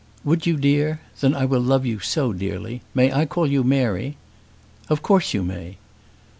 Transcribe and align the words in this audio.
"Would 0.23 0.47
you, 0.47 0.57
dear? 0.57 0.99
Then 1.19 1.35
I 1.35 1.45
will 1.45 1.61
love 1.61 1.85
you 1.85 1.99
so 1.99 2.33
dearly. 2.33 2.81
May 2.95 3.13
I 3.13 3.27
call 3.27 3.45
you 3.45 3.63
Mary?" 3.63 4.17
"Of 4.89 5.03
course 5.03 5.31
you 5.35 5.43
may." 5.43 5.77